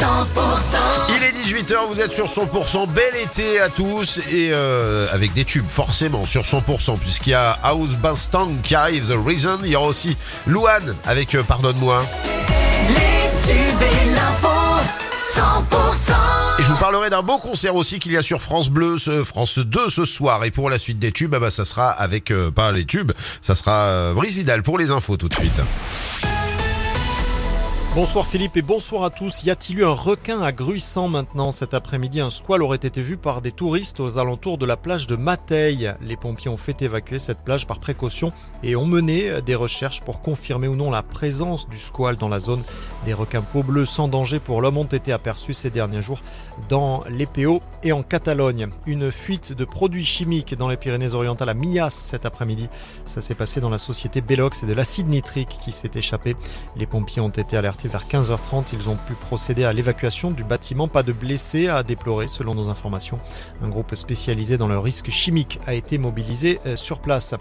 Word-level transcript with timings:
Il 0.00 1.24
est 1.24 1.32
18h, 1.32 1.74
vous 1.88 1.98
êtes 1.98 2.12
sur 2.12 2.26
100%. 2.26 2.86
Bel 2.88 3.16
été 3.20 3.58
à 3.58 3.68
tous 3.68 4.18
et 4.30 4.50
euh, 4.52 5.08
avec 5.10 5.32
des 5.34 5.44
tubes 5.44 5.66
forcément 5.66 6.24
sur 6.24 6.42
100% 6.42 6.98
puisqu'il 7.00 7.30
y 7.30 7.34
a 7.34 7.58
House 7.64 7.94
Bastang 7.94 8.60
qui 8.62 8.76
arrive, 8.76 9.08
The 9.08 9.16
Reason. 9.26 9.58
Il 9.64 9.70
y 9.70 9.76
aura 9.76 9.88
aussi 9.88 10.16
Louane 10.46 10.94
avec 11.04 11.34
euh, 11.34 11.42
Pardonne-moi. 11.42 12.04
Les 12.88 13.50
tubes 13.52 13.82
et 13.82 14.10
l'info, 14.10 14.48
100%. 15.34 16.12
Et 16.60 16.62
je 16.62 16.70
vous 16.70 16.78
parlerai 16.78 17.10
d'un 17.10 17.22
beau 17.22 17.38
concert 17.38 17.74
aussi 17.74 17.98
qu'il 17.98 18.12
y 18.12 18.16
a 18.16 18.22
sur 18.22 18.40
France 18.40 18.68
Bleu, 18.68 18.98
ce, 18.98 19.24
France 19.24 19.58
2 19.58 19.88
ce 19.88 20.04
soir. 20.04 20.44
Et 20.44 20.52
pour 20.52 20.70
la 20.70 20.78
suite 20.78 21.00
des 21.00 21.10
tubes, 21.10 21.34
ah 21.34 21.40
bah, 21.40 21.50
ça 21.50 21.64
sera 21.64 21.90
avec, 21.90 22.30
euh, 22.30 22.52
pas 22.52 22.70
les 22.70 22.84
tubes, 22.84 23.10
ça 23.42 23.56
sera 23.56 24.12
Brice 24.14 24.34
Vidal 24.34 24.62
pour 24.62 24.78
les 24.78 24.92
infos 24.92 25.16
tout 25.16 25.28
de 25.28 25.34
suite. 25.34 25.60
Bonsoir 27.94 28.26
Philippe 28.26 28.56
et 28.56 28.62
bonsoir 28.62 29.02
à 29.02 29.10
tous. 29.10 29.42
Y 29.44 29.50
a-t-il 29.50 29.78
eu 29.80 29.84
un 29.84 29.94
requin 29.94 30.42
à 30.42 30.52
Gruissant 30.52 31.08
maintenant 31.08 31.50
cet 31.50 31.72
après-midi? 31.72 32.20
Un 32.20 32.30
squal 32.30 32.62
aurait 32.62 32.76
été 32.76 33.00
vu 33.00 33.16
par 33.16 33.40
des 33.40 33.50
touristes 33.50 33.98
aux 33.98 34.18
alentours 34.18 34.56
de 34.58 34.66
la 34.66 34.76
plage 34.76 35.06
de 35.06 35.16
Mateille. 35.16 35.92
Les 36.02 36.16
pompiers 36.16 36.50
ont 36.50 36.58
fait 36.58 36.80
évacuer 36.82 37.18
cette 37.18 37.42
plage 37.42 37.66
par 37.66 37.80
précaution 37.80 38.30
et 38.62 38.76
ont 38.76 38.86
mené 38.86 39.40
des 39.40 39.56
recherches 39.56 40.02
pour 40.02 40.20
confirmer 40.20 40.68
ou 40.68 40.76
non 40.76 40.90
la 40.90 41.02
présence 41.02 41.68
du 41.68 41.78
squal 41.78 42.16
dans 42.16 42.28
la 42.28 42.38
zone. 42.38 42.62
Des 43.04 43.14
requins 43.14 43.42
peau 43.42 43.62
bleus 43.62 43.86
sans 43.86 44.06
danger 44.06 44.38
pour 44.38 44.60
l'homme 44.60 44.78
ont 44.78 44.84
été 44.84 45.10
aperçus 45.10 45.54
ces 45.54 45.70
derniers 45.70 46.02
jours 46.02 46.20
dans 46.68 47.02
les 47.08 47.26
PO 47.26 47.62
et 47.82 47.92
en 47.92 48.02
Catalogne. 48.02 48.68
Une 48.86 49.10
fuite 49.10 49.54
de 49.54 49.64
produits 49.64 50.04
chimiques 50.04 50.54
dans 50.54 50.68
les 50.68 50.76
Pyrénées-Orientales 50.76 51.48
à 51.48 51.54
Millas 51.54 51.90
cet 51.90 52.26
après-midi. 52.26 52.68
Ça 53.06 53.22
s'est 53.22 53.34
passé 53.34 53.60
dans 53.60 53.70
la 53.70 53.78
société 53.78 54.20
Bellox 54.20 54.62
et 54.62 54.66
de 54.66 54.74
l'acide 54.74 55.08
nitrique 55.08 55.58
qui 55.64 55.72
s'est 55.72 55.90
échappé. 55.94 56.36
Les 56.76 56.86
pompiers 56.86 57.22
ont 57.22 57.28
été 57.28 57.56
alertés 57.56 57.87
vers 57.88 58.06
15h30. 58.06 58.66
Ils 58.72 58.88
ont 58.88 58.96
pu 58.96 59.14
procéder 59.14 59.64
à 59.64 59.72
l'évacuation 59.72 60.30
du 60.30 60.44
bâtiment. 60.44 60.88
Pas 60.88 61.02
de 61.02 61.12
blessés 61.12 61.68
à 61.68 61.82
déplorer 61.82 62.28
selon 62.28 62.54
nos 62.54 62.68
informations. 62.68 63.18
Un 63.62 63.68
groupe 63.68 63.94
spécialisé 63.94 64.58
dans 64.58 64.68
le 64.68 64.78
risque 64.78 65.10
chimique 65.10 65.58
a 65.66 65.74
été 65.74 65.98
mobilisé 65.98 66.60
euh, 66.66 66.76
sur 66.76 67.00
place. 67.00 67.34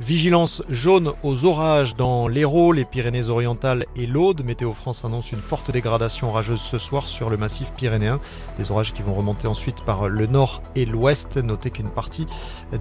Vigilance 0.00 0.62
jaune 0.68 1.12
aux 1.22 1.44
orages 1.44 1.96
dans 1.96 2.28
l'Hérault, 2.28 2.72
les 2.72 2.84
Pyrénées-Orientales 2.84 3.86
et 3.96 4.06
l'Aude. 4.06 4.44
Météo 4.44 4.72
France 4.72 5.04
annonce 5.04 5.32
une 5.32 5.40
forte 5.40 5.70
dégradation 5.70 6.28
orageuse 6.28 6.60
ce 6.60 6.78
soir 6.78 7.08
sur 7.08 7.30
le 7.30 7.36
massif 7.36 7.72
pyrénéen. 7.72 8.20
Des 8.58 8.70
orages 8.70 8.92
qui 8.92 9.02
vont 9.02 9.14
remonter 9.14 9.46
ensuite 9.46 9.82
par 9.84 10.08
le 10.08 10.26
nord 10.26 10.62
et 10.74 10.84
l'ouest. 10.84 11.36
Notez 11.36 11.70
qu'une 11.70 11.90
partie 11.90 12.26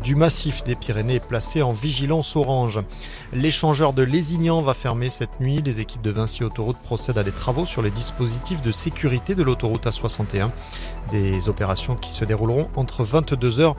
du 0.04 0.16
massif 0.16 0.64
des 0.64 0.76
Pyrénées 0.76 1.16
est 1.16 1.20
placée 1.20 1.62
en 1.62 1.74
vigilance 1.74 2.36
orange. 2.36 2.80
L'échangeur 3.34 3.94
de 3.94 4.04
Lézignan 4.04 4.62
va 4.62 4.74
fermer 4.74 5.10
cette 5.10 5.40
nuit. 5.40 5.62
Les 5.64 5.80
équipes 5.80 6.02
de 6.02 6.12
Vinci 6.12 6.44
Autoroute 6.44 6.78
procèdent 6.78 7.01
à 7.10 7.24
des 7.24 7.32
travaux 7.32 7.66
sur 7.66 7.82
les 7.82 7.90
dispositifs 7.90 8.62
de 8.62 8.72
sécurité 8.72 9.36
de 9.36 9.44
l'autoroute 9.44 9.86
A61. 9.86 10.52
Des 11.12 11.50
opérations 11.50 11.96
qui 11.96 12.12
se 12.12 12.24
dérouleront 12.24 12.70
entre 12.76 13.04
22h 13.04 13.76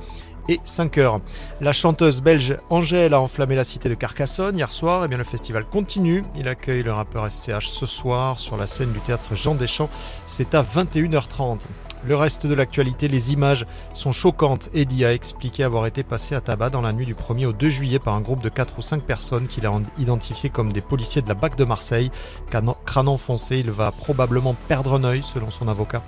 et 0.48 0.61
5 0.65 0.98
heures. 0.98 1.20
La 1.61 1.73
chanteuse 1.73 2.20
belge 2.20 2.59
Angèle 2.69 3.15
a 3.15 3.20
enflammé 3.20 3.55
la 3.55 3.65
cité 3.65 3.89
de 3.89 3.95
Carcassonne 3.95 4.56
hier 4.56 4.73
soir. 4.73 5.05
Et 5.05 5.09
bien 5.09 5.19
le 5.19 5.25
festival 5.25 5.65
continue. 5.65 6.25
Il 6.37 6.48
accueille 6.48 6.83
le 6.83 6.93
rappeur 6.93 7.31
SCH 7.31 7.67
ce 7.67 7.87
soir 7.87 8.39
sur 8.39 8.56
la 8.56 8.67
scène 8.67 8.93
du 8.93 9.00
théâtre 9.00 9.34
Jean 9.34 9.55
Deschamps. 9.55 9.91
C'est 10.27 10.55
à 10.55 10.62
21h30. 10.62 11.61
Le 12.05 12.17
reste 12.17 12.48
de 12.48 12.55
l'actualité, 12.55 13.06
les 13.06 13.33
images 13.33 13.64
sont 13.92 14.11
choquantes. 14.11 14.70
Eddie 14.75 15.05
a 15.05 15.12
expliqué 15.12 15.62
avoir 15.62 15.86
été 15.86 16.03
passé 16.03 16.34
à 16.34 16.41
tabac 16.41 16.70
dans 16.70 16.81
la 16.81 16.92
nuit 16.92 17.06
du 17.06 17.14
1er 17.14 17.47
au 17.47 17.53
2 17.53 17.69
juillet 17.69 18.00
par 18.00 18.14
un 18.14 18.20
groupe 18.20 18.42
de 18.42 18.48
4 18.48 18.78
ou 18.78 18.83
5 18.83 19.05
personnes 19.05 19.47
qu'il 19.47 19.67
a 19.67 19.72
identifié 19.98 20.50
comme 20.50 20.72
des 20.72 20.81
policiers 20.81 21.22
de 21.22 21.28
la 21.28 21.34
BAC 21.34 21.55
de 21.55 21.64
Marseille. 21.64 22.11
Crâne 22.50 23.09
enfoncé, 23.09 23.59
il 23.59 23.70
va 23.70 23.92
probablement 23.92 24.56
perdre 24.67 24.94
un 24.94 25.05
œil 25.05 25.22
selon 25.22 25.50
son 25.53 25.69
avocat. 25.69 26.03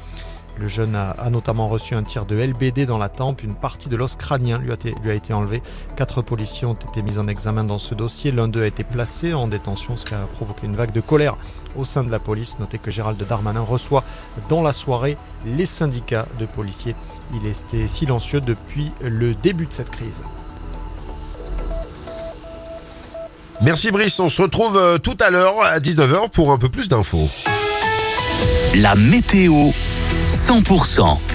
Le 0.59 0.69
jeune 0.69 0.95
a, 0.95 1.11
a, 1.11 1.31
notamment 1.31 1.69
reçu 1.69 1.95
un 1.95 2.05
tir 2.05 2.27
de 2.27 2.37
LBD 2.37 2.87
dans 2.87 2.99
la 2.99 3.09
tempe, 3.09 3.43
une 3.43 3.55
partie 3.55 3.89
de 3.89 3.97
l'os 3.97 4.15
crânien 4.15 4.59
lui 4.59 4.71
a, 4.71 4.75
été, 4.75 4.95
lui 5.03 5.11
a 5.11 5.15
été 5.15 5.33
enlevée. 5.33 5.63
Quatre 5.97 6.23
policiers 6.23 6.67
ont 6.67 6.75
été 6.75 7.03
mis 7.03 7.19
en 7.19 7.27
examen 7.27 7.65
dans 7.65 7.79
ce 7.79 7.95
dossier. 7.95 8.31
L'un 8.31 8.47
d'eux 8.47 8.63
a 8.63 8.67
été 8.67 8.85
placé 8.85 9.35
en 9.35 9.49
détention, 9.49 9.97
ce 9.97 10.07
qui 10.07 10.15
a 10.15 10.27
provoqué 10.33 10.67
une 10.67 10.77
vague 10.77 10.93
de 10.93 11.01
colère 11.01 11.37
au 11.77 11.85
sein 11.85 12.05
de 12.05 12.11
la 12.11 12.21
police. 12.21 12.59
Notez 12.61 12.79
que 12.79 12.91
Gérald 12.91 13.21
Darmanin 13.27 13.63
reçoit 13.63 14.05
dans 14.49 14.63
la 14.63 14.73
soirée 14.73 15.17
les 15.45 15.67
syndicats 15.67 16.27
de 16.39 16.47
policiers. 16.47 16.95
Il 17.35 17.47
était 17.47 17.89
silencieux 17.89 18.41
depuis 18.41 18.93
le 19.03 19.35
début 19.35 19.67
de 19.67 19.73
cette 19.73 19.91
crise. 19.91 20.25
Merci 23.61 23.91
Brice, 23.91 24.19
on 24.21 24.29
se 24.29 24.43
retrouve 24.43 24.77
euh, 24.77 24.99
tout 24.99 25.17
à 25.21 25.31
l'heure 25.31 25.63
à 25.63 25.79
19h 25.79 26.31
pour 26.31 26.51
un 26.53 26.59
peu 26.59 26.69
plus 26.69 26.89
d'infos. 26.89 27.29
La 28.75 28.97
météo 28.97 29.71
100%. 30.29 31.34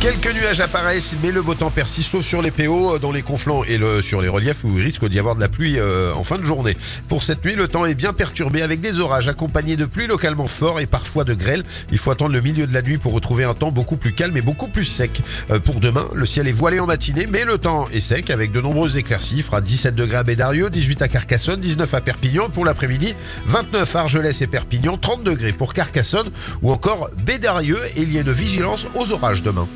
Quelques 0.00 0.32
nuages 0.32 0.60
apparaissent, 0.60 1.14
mais 1.22 1.30
le 1.30 1.42
beau 1.42 1.54
temps 1.54 1.70
persiste, 1.70 2.12
sauf 2.12 2.24
sur 2.24 2.40
les 2.40 2.50
PO, 2.50 2.98
dans 2.98 3.12
les 3.12 3.20
conflans 3.20 3.64
et 3.64 3.76
le, 3.76 4.00
sur 4.00 4.22
les 4.22 4.28
reliefs 4.28 4.64
où 4.64 4.78
il 4.78 4.82
risque 4.82 5.04
d'y 5.06 5.18
avoir 5.18 5.34
de 5.34 5.42
la 5.42 5.48
pluie 5.48 5.78
euh, 5.78 6.14
en 6.14 6.22
fin 6.22 6.38
de 6.38 6.44
journée. 6.46 6.74
Pour 7.10 7.22
cette 7.22 7.44
nuit, 7.44 7.54
le 7.54 7.68
temps 7.68 7.84
est 7.84 7.94
bien 7.94 8.14
perturbé 8.14 8.62
avec 8.62 8.80
des 8.80 8.98
orages 8.98 9.28
accompagnés 9.28 9.76
de 9.76 9.84
pluie 9.84 10.06
localement 10.06 10.46
forts 10.46 10.80
et 10.80 10.86
parfois 10.86 11.24
de 11.24 11.34
grêle. 11.34 11.64
Il 11.92 11.98
faut 11.98 12.10
attendre 12.10 12.32
le 12.32 12.40
milieu 12.40 12.66
de 12.66 12.72
la 12.72 12.80
nuit 12.80 12.96
pour 12.96 13.12
retrouver 13.12 13.44
un 13.44 13.52
temps 13.52 13.72
beaucoup 13.72 13.98
plus 13.98 14.14
calme 14.14 14.34
et 14.38 14.40
beaucoup 14.40 14.68
plus 14.68 14.86
sec. 14.86 15.20
Euh, 15.50 15.60
pour 15.60 15.80
demain, 15.80 16.08
le 16.14 16.24
ciel 16.24 16.48
est 16.48 16.52
voilé 16.52 16.80
en 16.80 16.86
matinée, 16.86 17.26
mais 17.30 17.44
le 17.44 17.58
temps 17.58 17.86
est 17.92 18.00
sec 18.00 18.30
avec 18.30 18.52
de 18.52 18.60
nombreuses 18.62 18.96
éclaircies. 18.96 19.36
Il 19.36 19.42
fera 19.42 19.60
17 19.60 19.94
degrés 19.94 20.16
à 20.16 20.22
Bédarieux, 20.22 20.70
18 20.70 21.02
à 21.02 21.08
Carcassonne, 21.08 21.60
19 21.60 21.92
à 21.92 22.00
Perpignan. 22.00 22.48
Pour 22.48 22.64
l'après-midi, 22.64 23.14
29 23.48 23.96
à 23.96 24.00
Argelès 24.00 24.40
et 24.40 24.46
Perpignan, 24.46 24.96
30 24.96 25.24
degrés 25.24 25.52
pour 25.52 25.74
Carcassonne 25.74 26.30
ou 26.62 26.72
encore 26.72 27.10
Bédarieux. 27.26 27.80
Et 27.96 28.00
il 28.00 28.10
y 28.14 28.16
a 28.16 28.22
une 28.22 28.32
vigilance 28.32 28.86
aux 28.94 29.12
orages 29.12 29.42
demain. 29.42 29.68